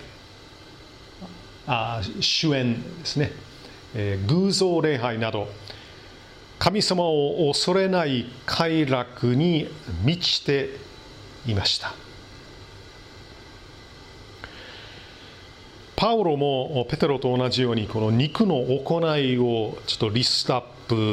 [1.66, 3.31] あ主演ですね、
[3.95, 5.49] えー、偶像礼拝など
[6.59, 9.69] 神様を恐れない快楽に
[10.05, 10.71] 満ちて
[11.47, 11.95] いました。
[15.95, 20.64] パウロもペテロと同じようにこの肉の行いをちょっとリストアッ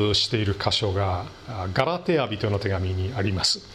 [0.10, 1.26] プしている箇所が
[1.74, 3.75] ガラテア人の手紙にあります。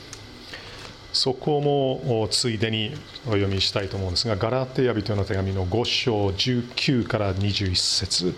[1.13, 2.93] そこもついでに
[3.27, 8.35] お読みしたいと思うんですがガラテヤ人の手紙の5章19から21節。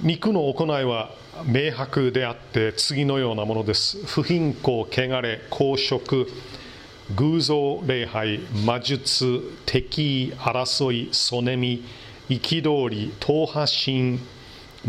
[0.00, 1.10] 肉の行いは
[1.44, 4.04] 明白であって次のようなものです。
[4.06, 6.26] 不貧困汚れ公職
[7.16, 11.84] 偶像礼拝魔術敵意争いそねみ
[12.28, 14.20] 憤り党派心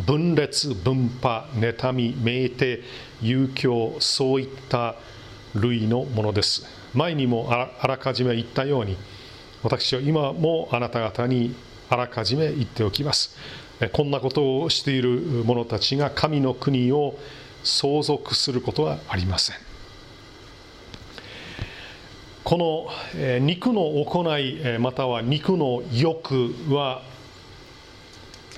[0.06, 2.84] 分裂分派妬み酩酊
[3.22, 4.96] 遊興そういった
[5.56, 6.66] 類のものです。
[6.94, 8.98] 前にもあらかじめ言ったように
[9.64, 11.56] 私は今もあなた方に
[11.90, 13.36] あらかじめ言っておきます。
[13.94, 17.18] こんなことをしている者たちが神の国を
[17.64, 19.56] 相続することはありません。
[22.44, 27.04] この肉の行いまたは肉の欲は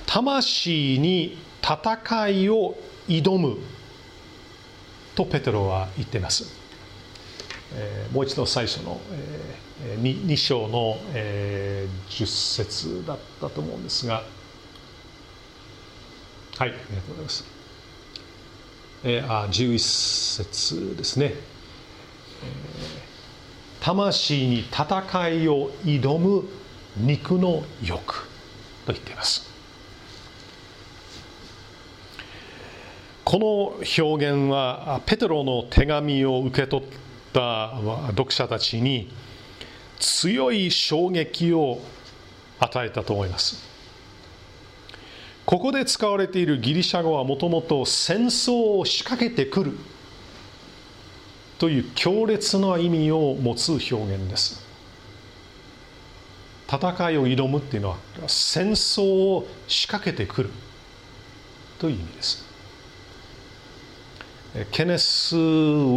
[0.05, 2.77] 魂に戦いを
[3.07, 3.57] 挑む
[5.15, 6.62] とペテロは言っています。
[8.11, 8.99] もう一度最初の
[9.99, 11.87] 2, 2章の10
[12.25, 14.23] 節だったと思うんですが
[16.57, 17.45] はいありがとうございます。
[19.27, 21.33] あ11節ですね。
[23.81, 26.47] 魂に戦いを挑む
[26.95, 28.29] 肉の欲
[28.85, 29.51] と言っています。
[33.25, 37.02] この表現はペテロの手紙を受け取った
[37.33, 39.11] 読者たちに
[39.99, 41.79] 強い衝撃を
[42.59, 43.71] 与えたと思います。
[45.45, 49.77] ここで使われているギリシャ語はもともと戦争を仕掛けてくる
[51.59, 54.63] という強烈な意味を持つ表現です。
[56.67, 60.49] 戦いを挑むっていうのは戦争を仕掛けてくる
[61.77, 62.52] という意味です。
[64.71, 65.39] ケネス・ウ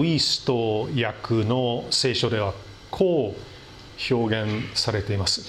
[0.00, 2.54] ィースト訳の聖書では
[2.90, 5.42] こう表現されています。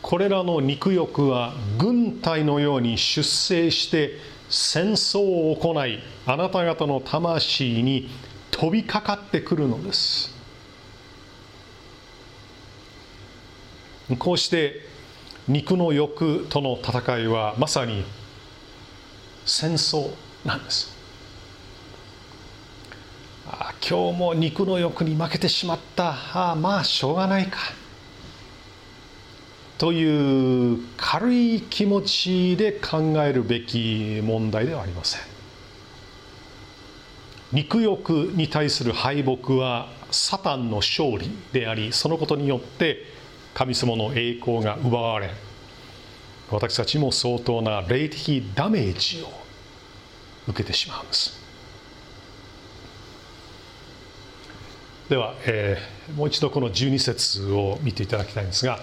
[0.00, 4.16] これらの肉欲は軍隊のように出征して
[4.48, 5.18] 戦争
[5.52, 8.08] を行いあなた方の魂に
[8.50, 10.34] 飛びかかってくるのです。
[14.18, 14.86] こうして
[15.46, 18.02] 肉の欲との戦いはまさに
[19.44, 20.10] 戦争
[20.46, 20.99] なんです。
[23.86, 26.10] 今日も肉の欲に負けてしまった。
[26.10, 27.58] ああまあしょうがないか。
[29.78, 35.20] という軽い気持ちで考えるべき問題ではありません。
[37.52, 43.04] 肉欲に対する敗北はサタンの勝利でありそのことによって
[43.54, 45.30] 神様の栄光が奪われ
[46.50, 49.32] 私たちも相当な霊的ダメージを
[50.48, 51.39] 受けてしまうんです。
[55.10, 58.78] では、えー、もう一度この12節を見ていただきたいんですが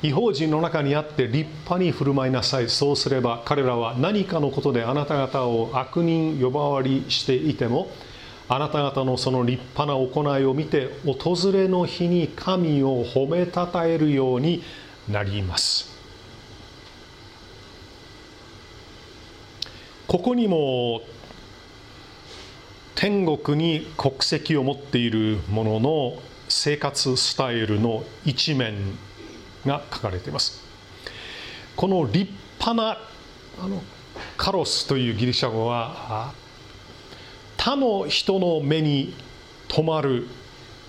[0.00, 2.68] 違法人の中にあって立派に振る舞いなさい。
[2.68, 7.88] そうすれば彼らは何かのことであなた方を悪人呼ばわりしていても
[8.48, 14.62] あなた方のその立派な行いを見て訪れの日に神を褒めたたえるように
[15.08, 15.90] なります。
[20.06, 21.00] ここにも
[22.96, 26.14] 天国に国籍を持っている者の
[26.48, 28.74] 生活スタイルの一面
[29.66, 30.64] が書かれています。
[31.76, 32.98] この立派な
[33.62, 33.82] あの
[34.38, 36.32] カロスというギリシャ語は
[37.58, 39.14] 他の人の目に
[39.68, 40.26] 留まる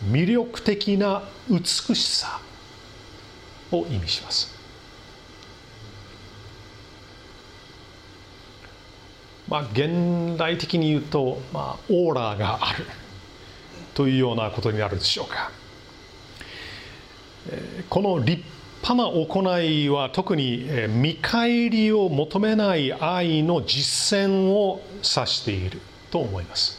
[0.10, 2.40] 魅力的な美しさ
[3.70, 4.57] を意味します。
[9.48, 12.86] まあ、現代的に言うと、まあ、オーラがある
[13.94, 15.52] というようなことになるでしょうか。
[17.90, 18.44] この立
[18.84, 25.80] 派な行いは特に見返りを求めない愛の実践を指している
[26.12, 26.78] と思います。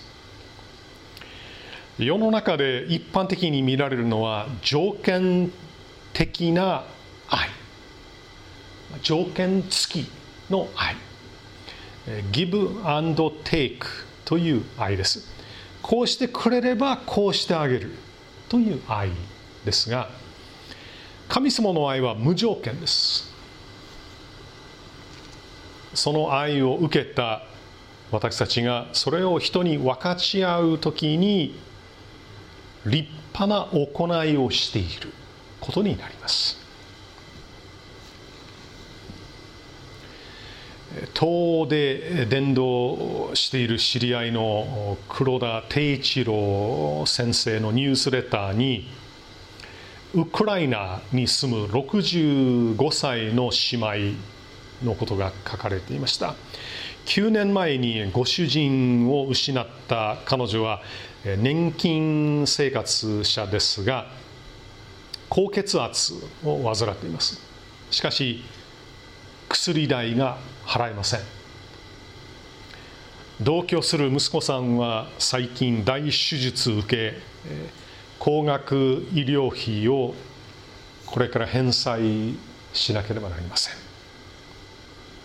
[1.99, 5.51] 世の中で一般的に見られるのは条件
[6.13, 6.85] 的な
[7.29, 7.49] 愛
[9.03, 10.11] 条件付き
[10.49, 10.97] の愛
[12.33, 13.87] ギブアンドテイク
[14.25, 15.27] という愛です。
[15.83, 17.93] こうしてくれればこうしてあげる
[18.49, 19.11] という愛
[19.65, 20.11] ですが、
[21.29, 23.33] 神様の愛は無条件です。
[25.95, 27.43] その愛を受けた
[28.11, 31.59] 私たちがそれを人に分かち合う時に
[32.87, 35.13] 立派な行いをしている
[35.61, 36.68] ことになります。
[41.15, 48.89] 東で伝道している知り合いの黒田定一郎先生のニュースレターに
[50.15, 54.17] ウクライナに住む65歳の姉妹
[54.83, 56.35] のことが書かれていました。
[57.05, 60.81] 9年前にご主人を失った彼女は
[61.25, 64.07] 年金生活者ですが
[65.29, 66.15] 高血圧
[66.45, 67.41] を患っています。
[67.91, 68.43] しかし
[69.49, 70.39] 薬代が
[70.69, 71.21] 払えません。
[73.41, 77.15] 同居する息子さんは最近大手術受け
[78.19, 80.15] 高額医療費を
[81.07, 82.35] これから返済
[82.75, 83.75] しなければなりません。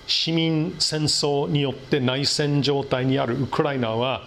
[0.07, 4.21] 市民戦争によって内戦状態にあるウクライナは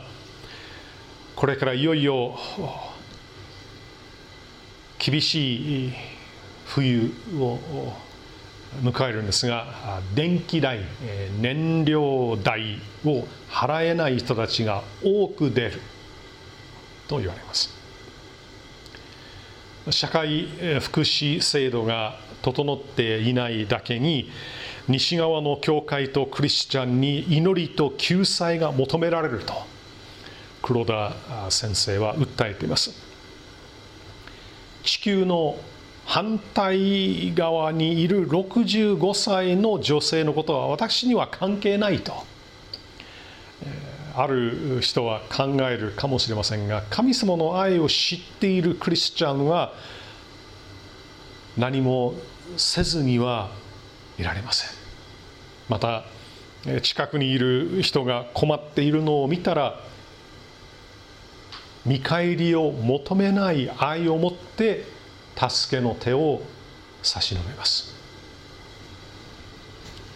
[1.35, 2.39] これからいよいよ
[4.99, 5.93] 厳しい
[6.64, 7.59] 冬を
[8.83, 10.81] 迎えるんですが電気代
[11.41, 15.81] 燃料代を払えない人たちが多く出る。
[17.09, 17.74] と言われます。
[19.91, 20.49] 社会
[20.81, 24.31] 福祉制度が整っていないだけに
[24.89, 29.55] 西側の教会とクリスチャンに祈りと救済が求められると
[30.62, 31.12] 黒田
[31.51, 32.91] 先生は訴えています。
[34.83, 35.57] 地球の
[36.07, 42.15] 反対側にいる65歳の女性のことは私には関係ないと。
[44.15, 49.75] ある人は考えるかもしれませんが神様の愛を知っているクリスチャンは
[51.59, 52.15] 何も
[52.57, 53.51] せずには
[54.19, 54.71] いられません。
[55.69, 56.05] また
[56.83, 59.81] 近くにいる人が困っているのを見たら
[61.85, 64.96] 見返りを求めない愛を持って
[65.37, 66.43] 助けの手を
[67.03, 67.95] 差し伸べます。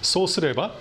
[0.03, 0.75] そうすれば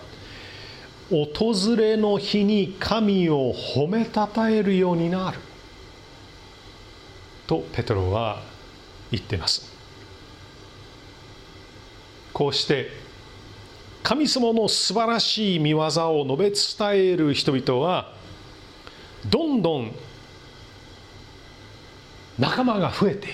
[1.10, 5.40] 訪れの日に神を褒めたたえるようになる。
[7.48, 8.42] とペトロは
[9.12, 9.72] 言っています。
[12.32, 12.92] こうして
[14.04, 18.14] 神様の素晴らしい見業を述べ伝える人々は
[19.30, 19.92] どんどん
[22.38, 23.30] 仲間が増えてい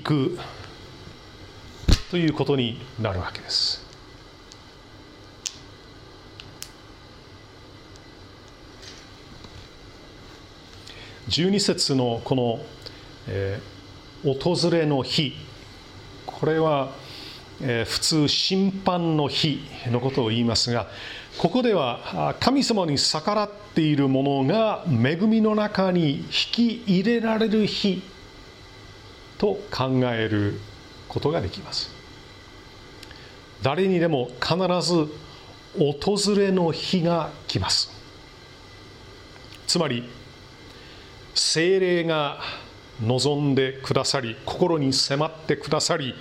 [0.00, 0.38] く
[2.10, 3.88] ということになるわけです。
[11.28, 12.60] 12節のこの、
[13.26, 15.34] えー、訪れの日
[16.26, 16.90] これは、
[17.60, 19.60] えー、普通審判の日
[19.90, 20.86] のことを言いますが
[21.36, 28.02] ここでは神様に逆らっているものが恵みの中に引き入れられる日
[29.38, 30.60] と考える
[31.08, 31.90] ことができます。
[33.62, 35.08] 誰にでも必ず
[35.78, 37.90] 訪れの日が来ます。
[39.66, 40.08] つまり
[41.34, 42.40] 精霊が
[43.02, 46.14] 望んでくださり心に迫ってくださり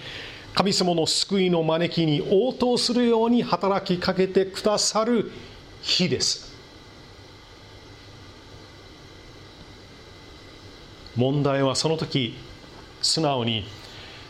[0.54, 5.32] 神様の救いの招きに応答するように働きかけてくださる
[5.82, 6.56] 日です。
[11.16, 12.36] 問題はその時
[13.02, 13.66] 素直に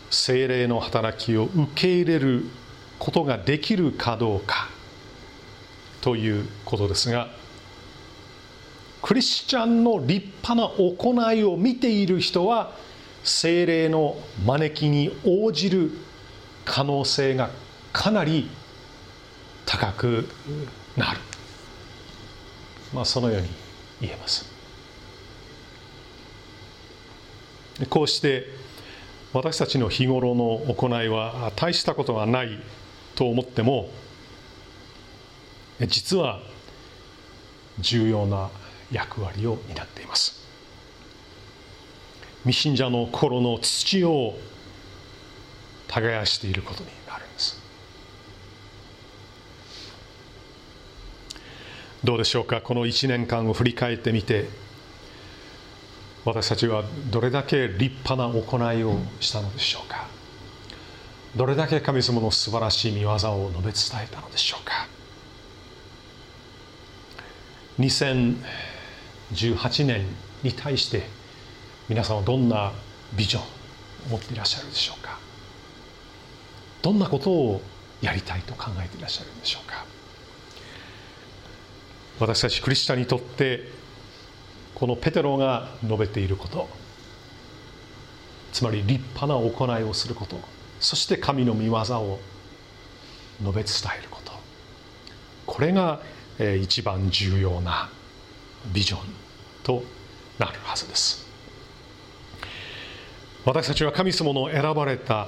[0.09, 2.45] 精霊の働きを受け入れる
[2.99, 4.70] ことができるかどうか
[6.01, 7.30] ということですが
[9.01, 12.74] クリスチャンの立派な行いを見ている人は
[13.24, 15.91] 精霊の招きに応じる
[16.65, 17.49] 可能性が
[17.93, 18.49] かなり
[19.65, 20.28] 高く
[20.95, 21.20] なる、
[22.93, 23.49] まあ、そのように
[24.01, 24.57] 言えます。
[27.89, 28.47] こうして
[29.38, 32.59] 私たちの日頃の行いは大したことはない
[33.13, 33.89] と思っても
[35.79, 36.39] 実は
[37.79, 38.49] 重要な
[38.91, 40.43] 役割を担っています。
[42.45, 44.33] 未信者の心の土を
[45.88, 47.61] 耕していることになるんです。
[52.03, 52.61] どうでしょうか？
[52.61, 54.49] この1年間を振り返ってみて
[56.28, 60.07] 私たちはどれだけ立派な行いをしたのでしょうか？
[61.38, 63.30] どれだけ神様の素晴らしい見業を述
[63.65, 64.89] べ伝えたのでしょうか
[67.80, 70.05] ？2018年
[70.43, 71.03] に対して
[71.88, 72.73] 皆さんはどんな
[73.15, 73.45] ビジョンを
[74.09, 75.17] 持っていらっしゃるでしょうか？
[76.82, 77.61] どんなことを
[78.01, 79.86] やりたいと考えていらっしゃるんでしょうか？
[82.19, 83.76] 私たちクリスチャンにとって
[84.78, 86.69] このペテロが述べていること。
[88.53, 90.39] つまり立派な行いをすること。
[90.80, 92.19] そして神の御業を
[93.41, 94.34] 述べ伝えること。
[95.47, 95.99] これが
[96.61, 97.89] 一番重要な
[98.71, 98.99] ビジョン
[99.63, 99.82] と
[100.38, 101.25] なるはずです。
[103.45, 105.28] 私たちは神様の選ばれた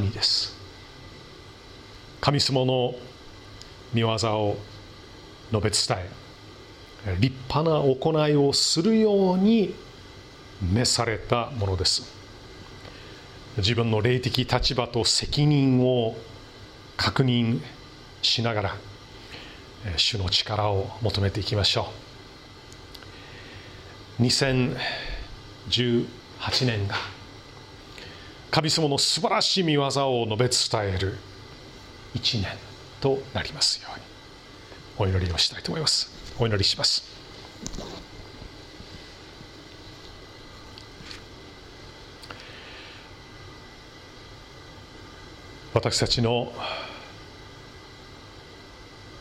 [0.00, 0.56] 民です。
[2.22, 2.94] 神様の
[3.92, 4.56] 見業を
[5.52, 6.17] 述べ伝え
[7.16, 9.74] 立派な行いをするように
[10.60, 12.02] 召されたものです。
[13.58, 16.16] 自分の霊的立場と責任を
[16.96, 17.60] 確認
[18.22, 18.76] しながら
[19.96, 21.92] 主の力を求めていきましょ
[24.18, 24.22] う。
[24.22, 24.76] 2018
[26.66, 26.96] 年が
[28.50, 31.18] 神様の素晴らしい見業を述べ伝える
[32.14, 32.48] 一年
[33.00, 34.08] となりますように。
[35.00, 36.17] お祈りをしたいと思います。
[36.38, 37.02] お祈りします。
[45.74, 46.52] 私たちの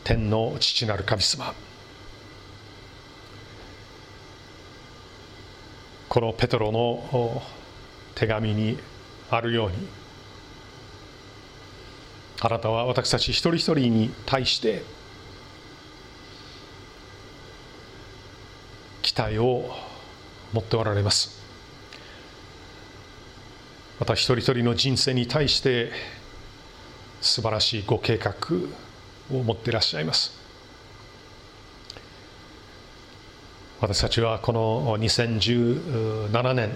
[0.03, 1.53] 天の父なる神様
[6.09, 7.43] このペトロの
[8.15, 8.80] 手紙に
[9.30, 9.88] あるように
[12.39, 14.84] あなたは私たち一人一人に対して
[19.18, 19.76] 待を
[20.53, 21.41] 持っておられます。
[23.99, 25.91] また一人一人の人生に対して
[27.22, 28.36] 素晴らしいご計画
[29.32, 30.38] を持っていらっしゃいます。
[33.82, 36.72] 私たちはこの2017年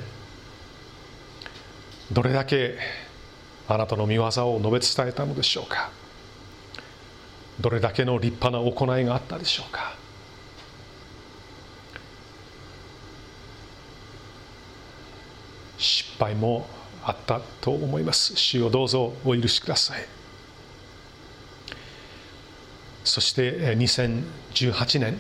[2.11, 2.77] どれだけ
[3.67, 5.91] あなたの見業を述べ伝えたのでしょうか。
[7.59, 9.95] どれだけの立派な行いがあったでしょうか
[15.77, 16.67] 失敗も
[17.03, 18.35] あったと思います。
[18.35, 20.05] 主をどうぞお許しください。
[23.03, 25.19] そして2018年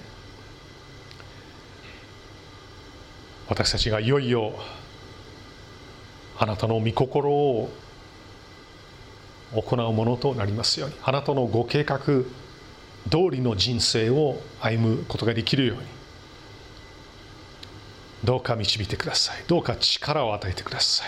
[3.47, 4.53] 私たちがいよいよ
[6.37, 7.69] あなたの御心を
[9.53, 10.95] 行うものとなりますように。
[11.03, 12.23] あなたのご計画通
[13.31, 16.00] りの人生を歩むことができるように。
[18.23, 19.43] どうか導いてください。
[19.47, 21.07] どうか力を与えてください。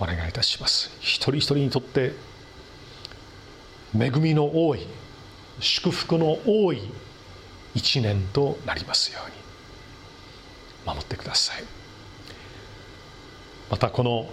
[0.00, 0.90] お願いいたします。
[1.00, 2.12] 一人一人にとって
[3.98, 4.86] 恵みの多い
[5.60, 6.80] 祝福の多い
[7.74, 9.40] 一年となりますように。
[10.86, 11.64] 守ってください。
[13.70, 14.28] またこの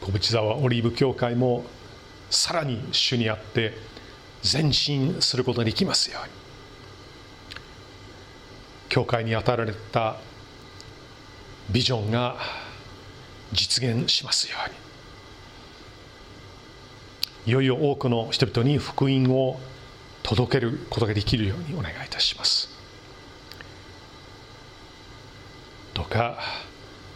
[0.00, 1.64] 小淵沢オリーブ教会も
[2.30, 3.76] さらに主にあって
[4.50, 6.39] 前進することができますように。
[8.90, 10.16] 教会に与えられた
[11.70, 12.36] ビジョンが
[13.52, 14.76] 実現しますように。
[17.46, 19.58] いよいよ多くの人々に福音を
[20.22, 22.68] 届けることができるようにお願いいたします。
[25.94, 26.38] どうか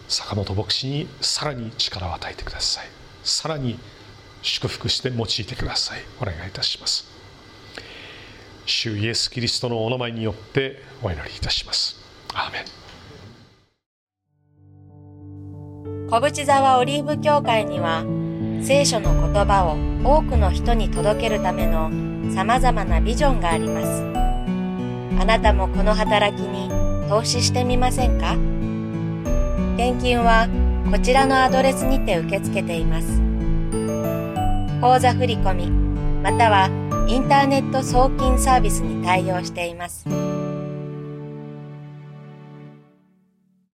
[0.08, 2.86] 坂本牧師にさらに力を与えてください。
[3.24, 3.78] さらに
[4.42, 6.02] 祝福して用いてください。
[6.20, 7.13] お願いいたします。
[8.66, 11.96] 主イエス・キリストのお名前によってお祈りいたします。
[12.34, 12.64] アーメン。
[16.08, 18.04] 小淵沢オリーブ教会には
[18.62, 19.76] 聖書の言葉を
[20.18, 21.90] 多くの人に届けるための
[22.34, 24.02] 様々なビジョンがあります。
[25.20, 26.70] あなたもこの働きに
[27.08, 28.34] 投資してみませんか？
[29.76, 30.48] 献金は
[30.90, 33.20] こちらのアドレスにて受け付けています。
[34.80, 35.70] 口座振込
[36.22, 36.70] または
[37.06, 40.06] インターネット送金サービスに対応しています。